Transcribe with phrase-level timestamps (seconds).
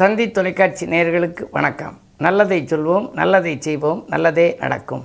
[0.00, 1.94] தந்தி தொலைக்காட்சி நேயர்களுக்கு வணக்கம்.
[2.24, 5.02] நல்லதை சொல்வோம் நல்லதை செய்வோம் நல்லதே நடக்கும்.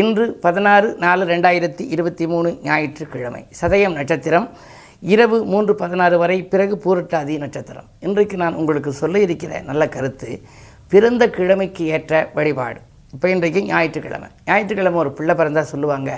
[0.00, 4.46] இன்று பதினாறு நாலு ரெண்டாயிரத்தி இருபத்தி மூணு ஞாயிற்றுக்கிழமை சதயம் நட்சத்திரம்
[5.14, 7.88] இரவு மூன்று பதினாறு வரை பிறகு பூரட்டாதி நட்சத்திரம்.
[8.06, 10.30] இன்றைக்கு நான் உங்களுக்கு சொல்ல இருக்கிற நல்ல கருத்து
[10.94, 12.80] பிறந்த கிழமைக்கு ஏற்ற வழிபாடு.
[13.14, 14.30] இப்போ இன்றைக்கு ஞாயிற்றுக்கிழமை.
[14.48, 16.10] ஞாயிற்றுக்கிழமை ஒரு பிள்ளை பிறந்தால் சொல்லுவாங்க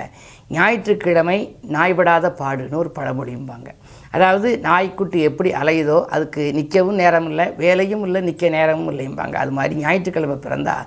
[0.58, 1.38] ஞாயிற்றுக்கிழமை
[1.76, 3.70] நாய்படாத பாடுன்னு ஒரு பழமொழியும்பாங்க
[4.16, 9.36] அதாவது நாய்க்குட்டி எப்படி அலையுதோ அதுக்கு நிற்கவும் நேரம் இல்லை வேலையும் இல்லை நிற்க நேரமும் இல்லைம்பாங்க.
[9.42, 10.86] அது மாதிரி ஞாயிற்றுக்கிழமை பிறந்தால்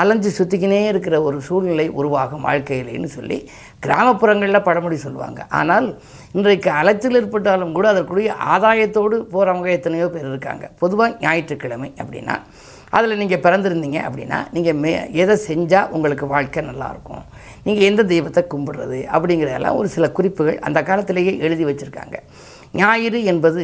[0.00, 3.38] அலைஞ்சு சுற்றிக்கினே இருக்கிற ஒரு சூழ்நிலை உருவாகும் வாழ்க்கையிலேன்னு சொல்லி
[3.84, 5.40] கிராமப்புறங்களில் பழமொழி சொல்லுவாங்க.
[5.60, 5.88] ஆனால்
[6.38, 10.66] இன்றைக்கு அலைச்சல் ஏற்பட்டாலும் கூட அதற்குரிய ஆதாயத்தோடு போகிறவங்க எத்தனையோ பேர் இருக்காங்க.
[10.82, 12.36] பொதுவாக ஞாயிற்றுக்கிழமை அப்படின்னா
[12.96, 14.90] அதில் நீங்கள் பிறந்திருந்தீங்க அப்படின்னா நீங்கள் மே
[15.22, 17.24] எதை செஞ்சால் உங்களுக்கு வாழ்க்கை நல்லாயிருக்கும்?
[17.66, 22.18] நீங்கள் எந்த தெய்வத்தை கும்பிடுறது அப்படிங்கிறதெல்லாம் ஒரு சில குறிப்புகள் அந்த காலத்திலேயே எழுதி வச்சுருக்காங்க.
[22.76, 23.60] ஞாயிறு என்பது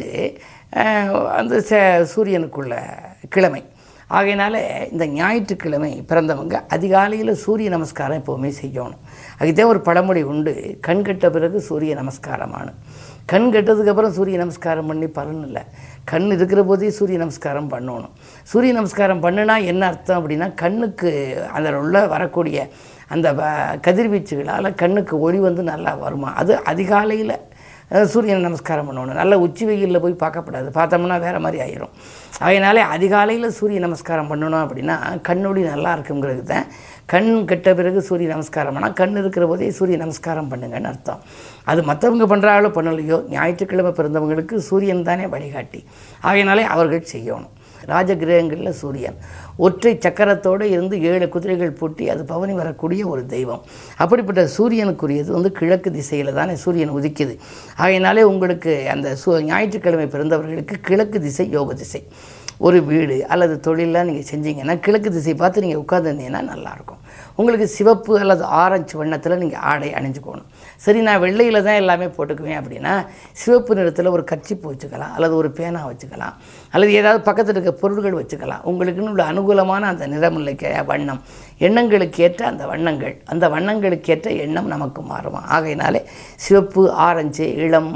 [1.35, 1.71] அந்த ச
[2.15, 2.81] சூரியனுக்குள்ள
[3.29, 3.63] கிழமை.
[4.09, 4.57] ஆகையினால
[4.91, 8.97] இந்த ஞாயிற்றுக்கிழமை பிறந்தவங்க அதிகாலையில் சூரிய நமஸ்காரம் எப்போவுமே செய்யணும்.
[9.37, 12.67] அதுதான் ஒரு பழமொழி உண்டு கண் கெட்ட பிறகு சூரிய நமஸ்காரமான.
[13.25, 15.61] கண் கெட்டதுக்கப்புறம் சூரிய நமஸ்காரம் பண்ணி பலன் இல்லை.
[16.03, 18.09] கண் இருக்கிற போதே சூரிய நமஸ்காரம் பண்ணணும்.
[18.43, 22.67] சூரிய நமஸ்காரம் பண்ணுனா என்ன அர்த்தம் அப்படின்னா கண்ணுக்கு அதில் உள்ள வரக்கூடிய
[23.07, 26.33] அந்த வ- கதிர்வீச்சுகளால் கண்ணுக்கு ஒளி வந்து நல்லா வருமா?
[26.33, 27.37] அது அதிகாலையில்
[28.11, 29.19] சூரியன் நமஸ்காரம் பண்ணணும்.
[29.21, 30.67] நல்ல உச்சி வெயிலில் போய் பார்க்கப்படாது.
[30.77, 31.93] பார்த்தோம்னா வேறு மாதிரி ஆயிரும்.
[32.47, 34.95] அதனாலே அதிகாலையில் சூரிய நமஸ்காரம் பண்ணணும் அப்படின்னா
[35.29, 36.65] கண்ணுடி நல்லா இருக்குங்கிறது தான்.
[37.13, 41.21] கண் கெட்ட பிறகு சூரிய நமஸ்காரம் பண்ணால் கண் இருக்கிற போதே சூரிய நமஸ்காரம் பண்ணுங்கன்னு அர்த்தம்.
[41.71, 45.81] அது மற்றவங்க பண்ணுறாலோ பண்ணலையோ ஞாயிற்றுக்கிழமை பிறந்தவங்களுக்கு சூரியன் தானே வழிகாட்டி.
[46.21, 47.51] அதனாலே அவர்கள் செய்யணும்.
[47.91, 49.17] ராஜகிரகங்களில் சூரியன்.
[49.65, 53.63] ஒற்றை சக்கரத்தோடு இருந்து ஏழு குதிரைகள் பூட்டி அது பவனி வரக்கூடிய ஒரு தெய்வம்.
[54.03, 57.35] அப்படிப்பட்ட சூரியனுக்குரியது வந்து கிழக்கு திசையில் தானே சூரியன் உதிக்குது.
[57.83, 62.03] ஆகையினாலே உங்களுக்கு அந்த சு ஞாயிற்றுக்கிழமை பிறந்தவர்களுக்கு கிழக்கு திசை யோக திசை.
[62.65, 67.01] ஒரு வீடு அல்லது தொழிலாக நீங்கள் செஞ்சீங்கன்னா கிழக்கு திசை பார்த்து நீங்கள் உட்காந்துருந்தீங்கன்னா நல்லாயிருக்கும்
[67.39, 70.49] உங்களுக்கு சிவப்பு அல்லது ஆரஞ்சு வண்ணத்தில் நீங்கள் ஆடை அணிஞ்சுக்கணும்.
[70.85, 72.93] சரி நான் வெள்ளையில் தான் எல்லாமே போட்டுக்குவேன் அப்படின்னா
[73.43, 76.35] சிவப்பு நிறத்தில் ஒரு கர்ச்சிப்பு வச்சுக்கலாம் அல்லது ஒரு பேனா வச்சுக்கலாம்
[76.73, 78.63] அல்லது ஏதாவது பக்கத்தில் இருக்க பொருள்கள் வச்சுக்கலாம்.
[78.71, 81.21] உங்களுக்குன்னு உள்ள அனுகூலமான அந்த நிறமில்லைக்க வண்ணம்.
[81.67, 85.39] எண்ணங்களுக்கு ஏற்ற அந்த வண்ணங்கள் அந்த வண்ணங்களுக்கு ஏற்ற எண்ணம் நமக்கு மாறும்?
[85.55, 86.01] ஆகையினாலே
[86.45, 87.91] சிவப்பு ஆரஞ்சு இளம்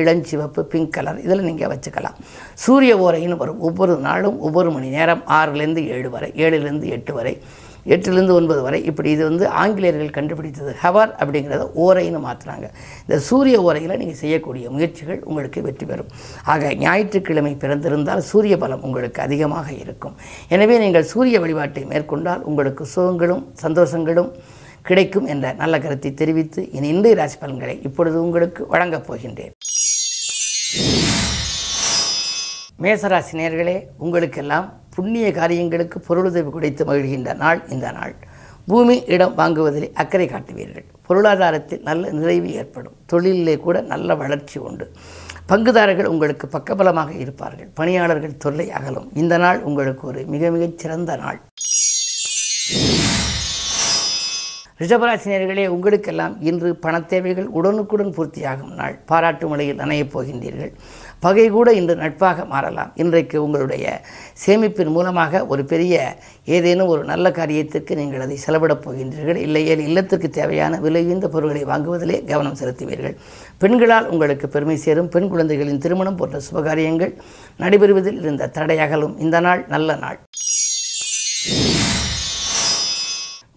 [0.00, 2.18] இளஞ்சிவப்பு பிங்க் கலர் இதில் நீங்கள் வச்சுக்கலாம்.
[2.64, 3.62] சூரிய ஓரைன்னு வரும்.
[3.68, 7.34] ஒவ்வொரு நாளும் ஒவ்வொரு மணி நேரம் ஆறுலேருந்து ஏழு வரை ஏழுலேருந்து எட்டு வரை.
[7.94, 8.78] எட்டுலேருந்து ஒன்பது வரை.
[8.90, 12.66] இப்படி இது வந்து ஆங்கிலேயர்கள் கண்டுபிடித்தது ஹவர் அப்படிங்கிறத ஓரைன்னு மாற்றுறாங்க
[13.04, 16.10] இந்த சூரிய ஓரையில் நீங்கள் செய்யக்கூடிய முயற்சிகள் உங்களுக்கு வெற்றி பெறும்.
[16.52, 20.16] ஆக ஞாயிற்றுக்கிழமை பிறந்திருந்தால் சூரிய பலம் உங்களுக்கு அதிகமாக இருக்கும்.
[20.56, 24.30] எனவே நீங்கள் சூரிய வழிபாட்டை மேற்கொண்டால் உங்களுக்கு சுகங்களும் சந்தோஷங்களும்
[24.88, 29.54] கிடைக்கும் என்ற நல்ல கருத்தை தெரிவித்து இனி இன்றைய ராசி பலன்களை இப்பொழுது உங்களுக்கு வழங்கப் போகின்றேன்.
[32.82, 38.14] மேசராசி நேர்களே உங்களுக்கெல்லாம் புண்ணிய காரியங்களுக்கு பொருளுதவி கிடைத்து மகிழ்கின்ற நாள் இந்த நாள்.
[38.66, 40.84] பூமி இடம் வாங்குவதில் அக்கறை காட்டுவீர்கள்.
[41.06, 42.92] பொருளாதாரத்தில் நல்ல நிறைவு ஏற்படும்.
[43.12, 44.92] தொழிலிலே கூட நல்ல வளர்ச்சி உண்டு.
[45.48, 47.68] பங்குதாரர்கள் உங்களுக்கு பக்கபலமாக இருப்பார்கள்.
[47.74, 49.10] பணியாளர்கள் தொல்லை அகலும்.
[49.14, 51.40] இந்த நாள் உங்களுக்கு ஒரு மிக மிகச் சிறந்த நாள்.
[54.78, 58.98] ரிஷபராசினியர்களே உங்களுக்கெல்லாம் இன்று பண தேவைகள் உடனுக்குடன் பூர்த்தியாகும் நாள்.
[59.06, 60.72] பாராட்டு மலையில் நனையப் போகின்றீர்கள்.
[61.24, 62.90] பகை கூட இன்று நட்பாக மாறலாம்.
[62.94, 63.84] இன்றைக்கு உங்களுடைய
[64.46, 65.94] சேமிப்பின் மூலமாக ஒரு பெரிய
[66.56, 69.40] ஏதேனும் ஒரு நல்ல காரியத்திற்கு நீங்கள் அதை செலவிடப் போகின்றீர்கள்.
[69.46, 73.16] இல்லையேல் இல்லத்திற்கு தேவையான விலையுந்த பொருட்களை வாங்குவதிலே கவனம் செலுத்துவீர்கள்.
[73.58, 75.08] பெண்களால் உங்களுக்கு பெருமை சேரும்.
[75.08, 77.14] பெண் குழந்தைகளின் திருமணம் போன்ற சுபகாரியங்கள்
[77.62, 80.18] நடைபெறுவதில் இருந்த தடையகலும் இந்த நாள் நல்ல நாள்.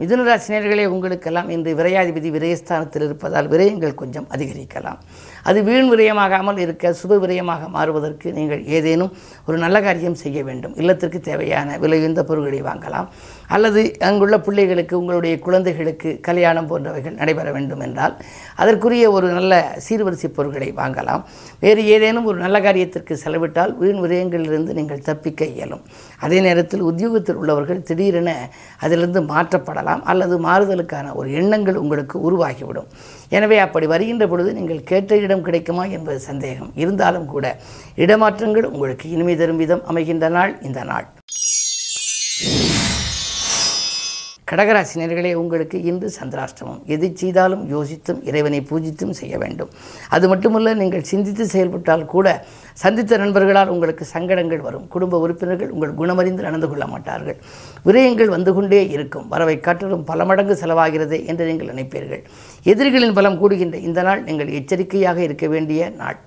[0.01, 5.01] மிதுனராசினியர்களே உங்களுக்கெல்லாம் இன்று விரையாதிபதி விரயஸ்தானத்தில் இருப்பதால் விரயங்கள் கொஞ்சம் அதிகரிக்கலாம்.
[5.43, 9.11] அது வீண் விரயமாகாமல் இருக்க சுப விரயமாக மாறுவதற்கு நீங்கள் ஏதேனும்
[9.45, 10.75] ஒரு நல்ல காரியம் செய்ய வேண்டும்.
[10.75, 13.07] இல்லத்திற்கு தேவையான விலையுந்த பொருட்களை வாங்கலாம்.
[13.55, 18.15] அல்லது அங்குள்ள பிள்ளைகளுக்கு உங்களுடைய குழந்தைகளுக்கு கல்யாணம் போன்றவைகள் நடைபெற வேண்டும் என்றால்
[18.61, 19.53] அதற்குரிய ஒரு நல்ல
[19.85, 21.23] சீர்வரிசை பொருட்களை வாங்கலாம்.
[21.63, 25.83] வேறு ஏதேனும் ஒரு நல்ல காரியத்திற்கு செலவிட்டால் வீண் விரயங்களிலிருந்து நீங்கள் தப்பிக்க இயலும்.
[26.25, 28.29] அதே நேரத்தில் உத்தியோகத்தில் உள்ளவர்கள் திடீரென
[28.85, 32.89] அதிலிருந்து மாற்றப்படலாம் அல்லது மாறுதலுக்கான ஒரு எண்ணங்கள் உங்களுக்கு உருவாகிவிடும்.
[33.37, 36.71] எனவே அப்படி வருகின்ற பொழுது நீங்கள் கேட்ட இடம் கிடைக்குமா என்பது சந்தேகம்.
[36.83, 37.55] இருந்தாலும் கூட
[38.05, 41.07] இடமாற்றங்கள் உங்களுக்கு இனிமை தரும் விதம் அமைகின்ற நாள் இந்த நாள்.
[44.51, 46.79] கடகராசினியர்களே உங்களுக்கு இன்று சந்திராஷ்டமம்.
[46.93, 49.69] எது செய்தாலும் யோசித்தும் இறைவனை பூஜித்தும் செய்ய வேண்டும்.
[50.15, 52.27] அது மட்டுமல்ல நீங்கள் சிந்தித்து செயல்பட்டால் கூட
[52.83, 54.87] சந்தித்த நண்பர்களால் உங்களுக்கு சங்கடங்கள் வரும்.
[54.95, 57.37] குடும்ப உறுப்பினர்கள் உங்கள் குணமறிந்து நடந்து கொள்ள மாட்டார்கள்.
[57.87, 59.27] விரயங்கள் வந்து கொண்டே இருக்கும்.
[59.35, 62.23] வரவை காட்டிலும் பல மடங்கு செலவாகிறது என்று நீங்கள் நினைப்பீர்கள்.
[62.73, 66.19] எதிரிகளின் பலம் கூடுகின்ற இந்த நாள் நீங்கள் எச்சரிக்கையாக இருக்க வேண்டிய நாள்.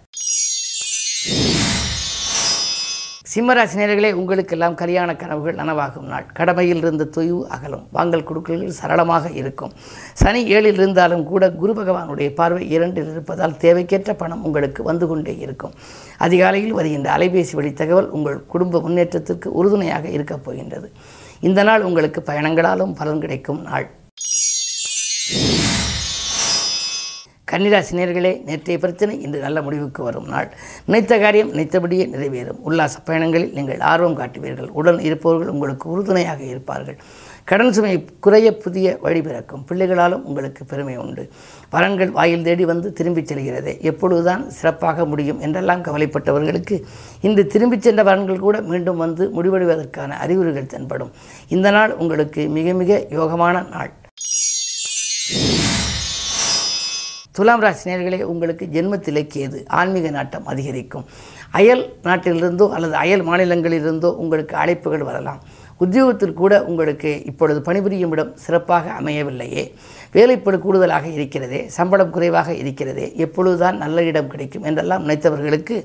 [3.35, 6.27] சிம்மராசினியர்களே உங்களுக்கெல்லாம் கல்யாண கனவுகள் நனவாகும் நாள்.
[6.33, 7.87] கடமையில் இருந்த தொய்வு அகலும்.
[7.91, 9.73] வாங்கல் கொடுக்கல்கள் சரளமாக இருக்கும்.
[10.13, 15.75] சனி ஏழில் இருந்தாலும் கூட குரு பகவானுடைய பார்வை இரண்டில் இருப்பதால் தேவைக்கேற்ற பணம் உங்களுக்கு வந்து கொண்டே இருக்கும்.
[16.19, 20.91] அதிகாலையில் வருகின்ற அலைபேசி வழி தகவல் உங்கள் குடும்ப முன்னேற்றத்திற்கு உறுதுணையாக இருக்கப் போகின்றது.
[21.41, 23.89] இந்த நாள் உங்களுக்கு பயணங்களாலும் பலன் கிடைக்கும் நாள்.
[27.55, 30.49] கன்னிராசினியர்களே நேற்றைய பிரச்சனை இன்று நல்ல முடிவுக்கு வரும் நாள்.
[30.85, 32.59] நினைத்த காரியம் நினைத்தபடியே நிறைவேறும்.
[32.63, 34.69] உல்லாச பயணங்களில் நீங்கள் ஆர்வம் காட்டுவீர்கள்.
[34.69, 36.97] உடன் இருப்பவர்கள் உங்களுக்கு உறுதுணையாக இருப்பார்கள்.
[37.45, 39.65] கடன் சுமை குறைய புதிய வழி பிறக்கும்.
[39.69, 41.31] பிள்ளைகளாலும் உங்களுக்கு பெருமை உண்டு.
[41.73, 43.79] பலன்கள் வாயில் தேடி வந்து திரும்பிச் செல்கிறது.
[43.81, 46.83] எப்பொழுதுதான் சிறப்பாக முடியும் என்றெல்லாம் கவலைப்பட்டவர்களுக்கு
[47.21, 51.13] இன்று திரும்பிச் சென்ற பலன்கள் கூட மீண்டும் வந்து முடிவடைவதற்கான அறிகுறிகள் தென்படும்.
[51.49, 53.93] இந்த நாள் உங்களுக்கு மிக மிக யோகமான நாள்.
[57.37, 61.07] துலாம் ராசினியர்களே உங்களுக்கு ஜென்மத்திலே கேது ஆன்மீக நாட்டம் அதிகரிக்கும்.
[61.59, 65.43] அயல் நாட்டிலிருந்தோ அல்லது அயல் மாநிலங்களிலிருந்தோ உங்களுக்கு அழைப்புகள் வரலாம்.
[65.85, 69.63] உத்தியோகத்தில் கூட உங்களுக்கு இப்பொழுது பணிபுரியும் இடம் சிறப்பாக அமையவில்லையே.
[70.17, 75.77] வேலைப்படு கூடுதலாக இருக்கிறதே சம்பளம் குறைவாக இருக்கிறதே எப்பொழுதுதான் நல்ல இடம் கிடைக்கும் என்றெல்லாம் நினைத்தவர்களுக்கு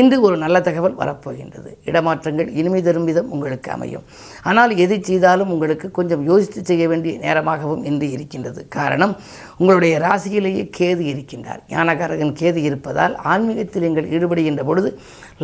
[0.00, 1.70] இன்று ஒரு நல்ல தகவல் வரப்போகின்றது.
[1.90, 4.04] இடமாற்றங்கள் இனிமை தரும் விதம் உங்களுக்கு அமையும்.
[4.50, 8.62] ஆனால் எது செய்தாலும் உங்களுக்கு கொஞ்சம் யோசித்து செய்ய வேண்டிய நேரமாகவும் இன்று இருக்கின்றது.
[8.78, 9.16] காரணம்
[9.60, 11.60] உங்களுடைய ராசியிலேயே கேது இருக்கின்றார்.
[11.74, 14.90] ஞானகாரகன் கேது இருப்பதால் ஆன்மீகத்தில் நீங்கள் ஈடுபடுகின்ற பொழுது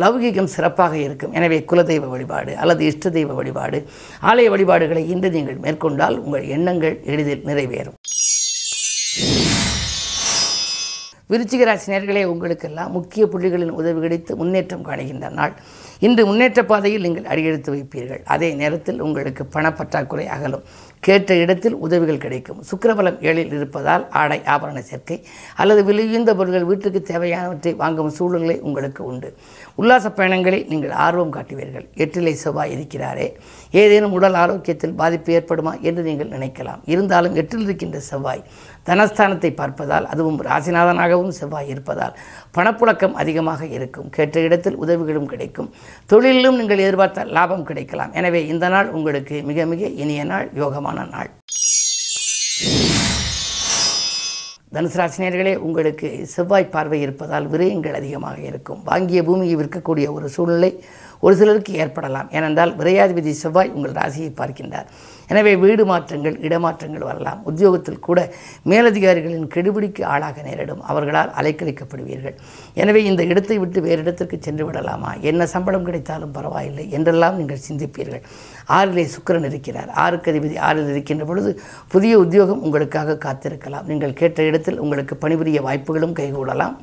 [0.03, 1.35] லௌகீகம் சிறப்பாக இருக்கும்.
[1.39, 3.79] எனவே குலதெய்வ வழிபாடு அல்லது இஷ்ட தெய்வ வழிபாடு
[4.31, 7.97] ஆலய வழிபாடுகளை இன்று நீங்கள் மேற்கொண்டால் உங்கள் எண்ணங்கள் எளிதில் நிறைவேறும்.
[11.29, 15.53] விருச்சிகராசினியர்களே உங்களுக்கெல்லாம் முக்கிய புள்ளிகளின் உதவி கிடைத்து முன்னேற்றம் காணுகின்ற நாள்.
[15.99, 18.23] இன்று முன்னேற்ற பாதையில் நீங்கள் அடியெடுத்து வைப்பீர்கள்.
[18.23, 20.63] அதே நேரத்தில் உங்களுக்கு பணப்பற்றாக்குறை அகலும்.
[20.99, 22.63] கேட்ட இடத்தில் உதவிகள் கிடைக்கும்.
[22.63, 25.25] சுக்கரபலம் ஏழில் இருப்பதால் ஆடை ஆபரண சேர்க்கை
[25.55, 29.35] அல்லது விலையுந்த பொருட்கள் வீட்டுக்கு தேவையானவற்றை வாங்கும் சூழ்நிலை உங்களுக்கு உண்டு.
[29.75, 31.87] உல்லாச பயணங்களில் நீங்கள் ஆர்வம் காட்டுவீர்கள்.
[31.95, 33.37] எட்டிலை செவ்வாய் இருக்கிறாரே.
[33.71, 36.81] ஏதேனும் உடல் ஆரோக்கியத்தில் பாதிப்பு ஏற்படுமா என்று நீங்கள் நினைக்கலாம்.
[36.85, 38.43] இருந்தாலும் எட்டில் இருக்கின்ற செவ்வாய்
[38.89, 42.15] தனஸ்தானத்தை பார்ப்பதால் அதுவும் ராசிநாதனாகவும் செவ்வாய் இருப்பதால்
[42.57, 44.09] பணப்புழக்கம் அதிகமாக இருக்கும்.
[44.09, 45.71] கேட்ட இடத்தில் உதவிகளும் கிடைக்கும்.
[46.13, 48.13] தொழிலிலும் நீங்கள் எதிர்பார்த்த லாபம் கிடைக்கலாம்.
[48.13, 51.31] எனவே இந்த நாள் உங்களுக்கு மிக மிக இனிய நாள் யோகமான நாள்.
[54.75, 58.81] தனுசு ராசினியர்களே உங்களுக்கு செவ்வாய் பார்வை இருப்பதால் விரயங்கள் அதிகமாக இருக்கும்.
[58.89, 60.71] வாங்கிய பூமியை விற்கக்கூடிய ஒரு சூழ்நிலை
[61.25, 62.27] ஒரு சிலருக்கு ஏற்படலாம்.
[62.37, 64.89] ஏனென்றால் விரையாதிபதி செவ்வாய் உங்கள் ராசியை பார்க்கின்றார்.
[65.31, 67.39] எனவே வீடு மாற்றங்கள் இடமாற்றங்கள் வரலாம்.
[67.49, 68.19] உத்தியோகத்தில் கூட
[68.71, 70.83] மேலதிகாரிகளின் கெடுபிடிக்கு ஆளாக நேரிடும்.
[70.91, 72.35] அவர்களால் அலைக்கழிக்கப்படுவீர்கள்.
[72.81, 75.11] எனவே இந்த இடத்தை விட்டு வேறு இடத்திற்கு சென்று விடலாமா?
[75.31, 78.23] என்ன சம்பளம் கிடைத்தாலும் பரவாயில்லை என்றெல்லாம் நீங்கள் சிந்திப்பீர்கள்.
[78.77, 79.91] ஆறிலே சுக்கரன் இருக்கிறார்.
[80.05, 81.51] ஆறுக்கு அதிபதி ஆறில் இருக்கின்ற பொழுது
[81.95, 83.85] புதிய உத்தியோகம் உங்களுக்காக காத்திருக்கலாம்.
[83.91, 86.77] நீங்கள் கேட்ட இடத்தில் உங்களுக்கு பணிபுரிய வாய்ப்புகளும் கைகூடலாம்.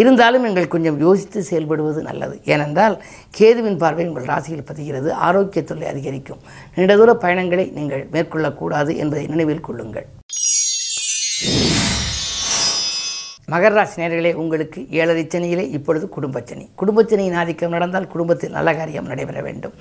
[0.00, 2.36] இருந்தாலும் நீங்கள் கொஞ்சம் யோசித்து செயல்படுவது நல்லது.
[2.44, 2.96] ஏனென்றால்
[3.38, 5.10] கேதுவின் பார்வை உங்கள் ராசியில் பதிகிறது.
[5.28, 6.42] ஆரோக்கிய தொல்லை அதிகரிக்கும்.
[6.76, 10.06] நீண்ட தூர பயணங்களை நீங்கள் மேற்கொள்ளக்கூடாது என்பதை நினைவில் கொள்ளுங்கள்.
[13.52, 16.64] மகர ராசி நேர்களே உங்களுக்கு ஏழரை சனியிலே இப்பொழுது குடும்பச்சனி.
[16.80, 19.74] குடும்பச்சனியின் ஆதிக்கம் நடந்தால் குடும்பத்தில் நல்ல காரியம் நடைபெற வேண்டும்.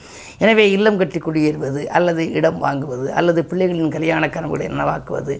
[0.44, 5.38] எனவே இல்லம் கட்டி குடியேறுவது அல்லது இடம் வாங்குவது அல்லது பிள்ளைகளின் கல்யாண கனவுகளை நனவாக்குவது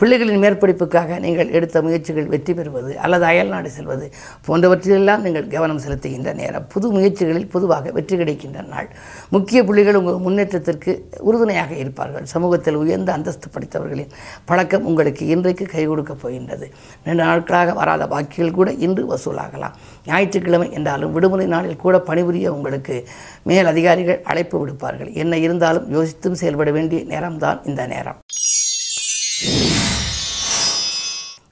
[0.00, 4.06] பிள்ளைகளின் மேற்படிப்புக்காக நீங்கள் எடுத்த முயற்சிகள் வெற்றி பெறுவது அல்லது அயல்நாடு செல்வது
[4.48, 6.66] போன்றவற்றிலெல்லாம் நீங்கள் கவனம் செலுத்துகின்ற நேரம்.
[6.74, 8.88] புது முயற்சிகளில் பொதுவாக வெற்றி கிடைக்கின்ற நாள்.
[9.36, 10.92] முக்கிய புள்ளிகள் உங்கள் முன்னேற்றத்திற்கு
[11.28, 12.26] உறுதுணையாக இருப்பார்கள்.
[12.34, 14.12] சமூகத்தில் உயர்ந்த அந்தஸ்து படித்தவர்களின்
[14.50, 16.68] பழக்கம் உங்களுக்கு இன்றைக்கு கை கொடுக்கப் போகின்றது.
[17.08, 19.74] ரெண்டு நாட்களாக வராத பாக்கிகள் கூட இன்று வசூலாகலாம்.
[20.06, 23.08] ஞாயிற்றுக்கிழமை என்றாலும் விடுமுறை நாளில் கூட பணிபுரிய உங்களுக்கு
[23.42, 25.12] மேல் அதிகாரிகள் அழைப்பு விடுப்பார்கள்.
[25.12, 28.16] என்ன இருந்தாலும் யோசித்தும் செயல்பட வேண்டிய நேரம்தான் இந்த நேரம்.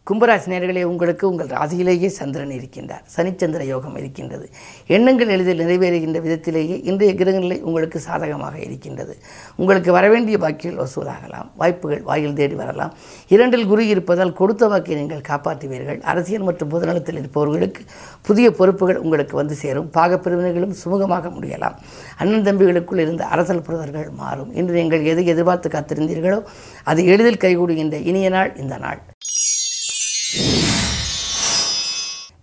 [0.08, 3.04] கும்பராசி நேர்களே உங்களுக்கு உங்கள் ராசியிலேயே சந்திரன் இருக்கின்றார்.
[3.14, 4.46] சனிச்சந்திர யோகம் இருக்கின்றது.
[4.96, 9.14] எண்ணங்கள் எளிதில் நிறைவேறுகின்ற விதத்திலேயே இன்றைய கிரகநிலை உங்களுக்கு சாதகமாக இருக்கின்றது.
[9.60, 11.48] உங்களுக்கு வரவேண்டிய பாக்கிகள் வசூலாகலாம்.
[11.62, 12.92] வாய்ப்புகள் வாயில் தேடி வரலாம்.
[13.34, 15.98] இரண்டில் குரு இருப்பதால் கொடுத்த வாக்கை நீங்கள் காப்பாற்றுவீர்கள்.
[16.12, 17.82] அரசியல் மற்றும் பொதுநலத்தில் இருப்பவர்களுக்கு
[18.28, 19.90] புதிய பொறுப்புகள் உங்களுக்கு வந்து சேரும்.
[19.98, 21.76] பாகப்பிரிவினைகளும் சுமூகமாக முடியலாம்.
[22.20, 24.54] அண்ணன் தம்பிகளுக்குள் இருந்த அரசல் புரதர்கள் மாறும்.
[24.60, 26.40] இன்று நீங்கள் எதை எதிர்பார்த்து காத்திருந்தீர்களோ
[26.92, 29.00] அது எளிதில் கைகூடுகின்ற இனிய நாள் இந்த நாள்.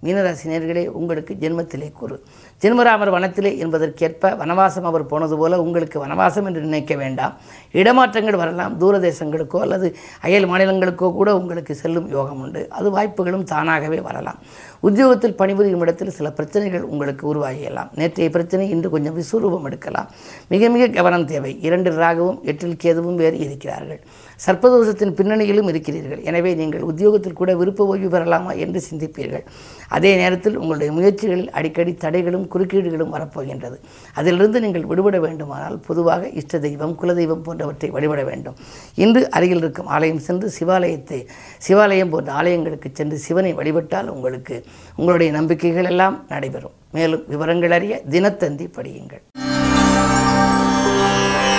[0.04, 2.16] மீனராசி நேர்களே உங்களுக்கு ஜென்மத்திலே கூறு
[2.62, 7.34] ஜென்மராமர் வனத்திலே என்பதற்கேற்ப வனவாசம் அவர் போனது போல உங்களுக்கு வனவாசம் என்று நினைக்க வேண்டாம்.
[7.74, 12.62] இடமாற்றங்கள் வரலாம் தூரதேசங்களுக்கோ அல்லது அயல் மாநிலங்களுக்கோ கூட உங்களுக்கு செல்லும் யோகம் உண்டு.
[12.70, 14.40] அது வாய்ப்புகளும் தானாகவே வரலாம்.
[14.80, 20.10] உத்தியோகத்தில் பணிபுரியும் இடத்தில் சில பிரச்சனைகள் உங்களுக்கு உருவாகியலாம் நேற்றைய பிரச்சனை இன்று கொஞ்சம் விஸ்வரூபம் எடுக்கலாம்.
[20.48, 21.62] மிக மிக கவனம் தேவை.
[21.62, 24.02] இரண்டு ராகவும் எட்டில் கேதுவும் வேறு இருக்கிறார்கள்.
[24.46, 26.22] சர்ப்பதோஷத்தின் பின்னணியிலும் இருக்கிறீர்கள்.
[26.30, 29.46] எனவே நீங்கள் உத்தியோகத்தில் கூட விருப்ப ஓய்வு பெறலாமா என்று சிந்திப்பீர்கள்.
[29.98, 33.78] அதே நேரத்தில் உங்களுடைய முயற்சிகளில் அடிக்கடி தடைகளும் குறுக்கீடுகளும் வரப்போகின்றது.
[34.22, 38.58] அதிலிருந்து நீங்கள் விடுபட வேண்டுமானால் பொதுவாக இஷ்ட தெய்வம் குலதெய்வம் போன்றவற்றை வழிபட வேண்டும்.
[39.06, 41.22] இன்று அருகில் இருக்கும் ஆலயம் சென்று சிவாலயத்தை
[41.68, 44.58] சிவாலயம் போன்ற ஆலயங்களுக்கு சென்று சிவனை வழிபட்டால் உங்களுக்கு
[45.00, 46.78] உங்களுடைய நம்பிக்கைகள் எல்லாம் நடைபெறும்.
[46.98, 49.24] மேலும் விவரங்கள் அறிய தினத்தந்தி படியுங்கள்.